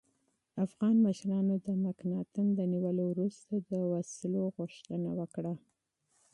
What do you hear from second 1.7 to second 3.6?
مکناتن د نیولو وروسته